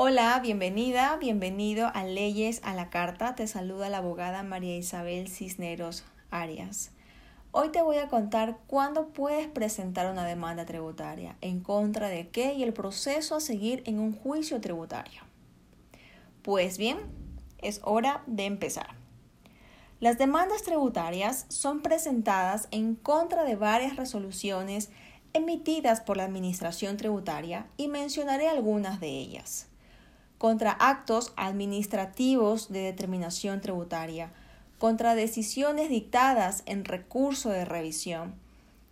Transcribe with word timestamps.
Hola, 0.00 0.38
bienvenida, 0.40 1.16
bienvenido 1.16 1.90
a 1.92 2.04
Leyes 2.04 2.60
a 2.62 2.72
la 2.72 2.88
Carta. 2.88 3.34
Te 3.34 3.48
saluda 3.48 3.88
la 3.88 3.98
abogada 3.98 4.44
María 4.44 4.76
Isabel 4.76 5.26
Cisneros 5.26 6.04
Arias. 6.30 6.92
Hoy 7.50 7.70
te 7.70 7.82
voy 7.82 7.96
a 7.96 8.06
contar 8.06 8.58
cuándo 8.68 9.08
puedes 9.08 9.48
presentar 9.48 10.08
una 10.08 10.24
demanda 10.24 10.64
tributaria, 10.66 11.36
en 11.40 11.58
contra 11.58 12.06
de 12.06 12.28
qué 12.28 12.54
y 12.54 12.62
el 12.62 12.72
proceso 12.72 13.34
a 13.34 13.40
seguir 13.40 13.82
en 13.86 13.98
un 13.98 14.12
juicio 14.12 14.60
tributario. 14.60 15.22
Pues 16.42 16.78
bien, 16.78 16.98
es 17.60 17.80
hora 17.82 18.22
de 18.28 18.44
empezar. 18.44 18.94
Las 19.98 20.16
demandas 20.16 20.62
tributarias 20.62 21.44
son 21.48 21.82
presentadas 21.82 22.68
en 22.70 22.94
contra 22.94 23.42
de 23.42 23.56
varias 23.56 23.96
resoluciones 23.96 24.90
emitidas 25.32 26.00
por 26.00 26.16
la 26.16 26.24
Administración 26.24 26.96
Tributaria 26.96 27.66
y 27.76 27.88
mencionaré 27.88 28.48
algunas 28.48 29.00
de 29.00 29.08
ellas 29.08 29.66
contra 30.38 30.70
actos 30.70 31.32
administrativos 31.36 32.70
de 32.70 32.80
determinación 32.80 33.60
tributaria, 33.60 34.30
contra 34.78 35.16
decisiones 35.16 35.90
dictadas 35.90 36.62
en 36.64 36.84
recurso 36.84 37.50
de 37.50 37.64
revisión, 37.64 38.34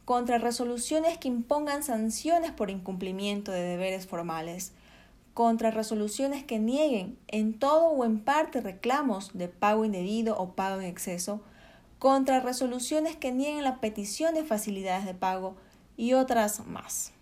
contra 0.04 0.38
resoluciones 0.38 1.18
que 1.18 1.28
impongan 1.28 1.82
sanciones 1.82 2.51
por 2.51 2.70
incumplimiento 2.70 3.52
de 3.52 3.62
deberes 3.62 4.06
formales, 4.06 4.73
contra 5.34 5.70
resoluciones 5.70 6.45
que 6.45 6.59
nieguen 6.59 7.18
en 7.28 7.59
todo 7.59 7.88
o 7.88 8.04
en 8.04 8.20
parte 8.20 8.60
reclamos 8.60 9.30
de 9.34 9.48
pago 9.48 9.84
indebido 9.84 10.37
o 10.38 10.52
pago 10.52 10.80
en 10.80 10.87
exceso, 10.87 11.40
contra 11.98 12.40
resoluciones 12.40 13.16
que 13.16 13.32
nieguen 13.32 13.65
la 13.65 13.80
petición 13.80 14.34
de 14.34 14.45
facilidades 14.45 15.04
de 15.04 15.15
pago 15.15 15.54
y 15.96 16.15
otras 16.15 16.66
más. 16.66 17.12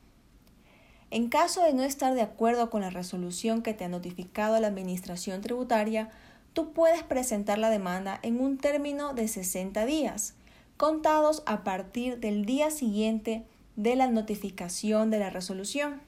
En 1.14 1.28
caso 1.28 1.62
de 1.62 1.72
no 1.74 1.84
estar 1.84 2.12
de 2.16 2.22
acuerdo 2.22 2.70
con 2.70 2.80
la 2.80 2.90
resolución 2.90 3.62
que 3.62 3.72
te 3.72 3.84
ha 3.84 3.88
notificado 3.88 4.58
la 4.58 4.66
Administración 4.66 5.42
Tributaria, 5.42 6.10
tú 6.54 6.72
puedes 6.72 7.04
presentar 7.04 7.56
la 7.56 7.70
demanda 7.70 8.18
en 8.22 8.40
un 8.40 8.58
término 8.58 9.14
de 9.14 9.28
60 9.28 9.86
días, 9.86 10.34
contados 10.76 11.44
a 11.46 11.62
partir 11.62 12.18
del 12.18 12.44
día 12.44 12.72
siguiente 12.72 13.46
de 13.76 13.94
la 13.94 14.08
notificación 14.08 15.10
de 15.10 15.20
la 15.20 15.30
resolución, 15.30 16.00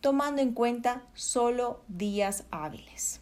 tomando 0.00 0.42
en 0.42 0.50
cuenta 0.50 1.04
solo 1.14 1.84
días 1.86 2.42
hábiles. 2.50 3.20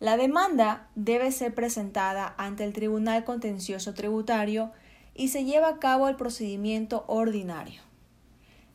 La 0.00 0.16
demanda 0.16 0.88
debe 0.96 1.30
ser 1.30 1.54
presentada 1.54 2.34
ante 2.36 2.64
el 2.64 2.72
Tribunal 2.72 3.22
Contencioso 3.22 3.94
Tributario 3.94 4.72
y 5.14 5.28
se 5.28 5.44
lleva 5.44 5.68
a 5.68 5.78
cabo 5.78 6.08
el 6.08 6.16
procedimiento 6.16 7.04
ordinario. 7.06 7.86